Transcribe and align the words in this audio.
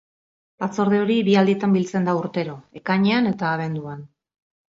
Batzorde 0.61 1.01
hori 1.01 1.17
bi 1.27 1.35
alditan 1.41 1.75
biltzen 1.75 2.09
da 2.09 2.15
urtero, 2.21 2.57
ekainean 2.81 3.31
eta 3.35 3.53
abenduan. 3.53 4.03